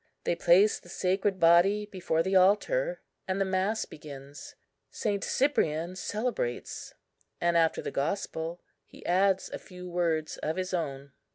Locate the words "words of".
9.87-10.55